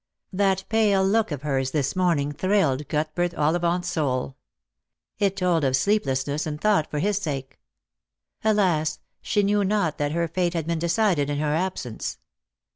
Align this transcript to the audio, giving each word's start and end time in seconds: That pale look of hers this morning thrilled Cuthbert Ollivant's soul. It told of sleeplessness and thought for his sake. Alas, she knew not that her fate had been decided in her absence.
That 0.33 0.65
pale 0.67 1.05
look 1.05 1.31
of 1.31 1.43
hers 1.43 1.69
this 1.69 1.95
morning 1.95 2.31
thrilled 2.31 2.89
Cuthbert 2.89 3.35
Ollivant's 3.35 3.87
soul. 3.87 4.35
It 5.19 5.37
told 5.37 5.63
of 5.63 5.75
sleeplessness 5.75 6.47
and 6.47 6.59
thought 6.59 6.89
for 6.89 6.97
his 6.97 7.19
sake. 7.19 7.59
Alas, 8.43 8.97
she 9.21 9.43
knew 9.43 9.63
not 9.63 9.99
that 9.99 10.11
her 10.13 10.27
fate 10.27 10.55
had 10.55 10.65
been 10.65 10.79
decided 10.79 11.29
in 11.29 11.37
her 11.37 11.53
absence. 11.53 12.17